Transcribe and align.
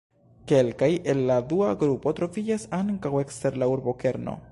Kelkaj 0.51 0.87
el 1.13 1.19
la 1.31 1.35
dua 1.51 1.67
grupo 1.83 2.13
troviĝas 2.21 2.65
ankaŭ 2.79 3.13
ekster 3.25 3.61
la 3.65 3.69
urbokerno. 3.75 4.35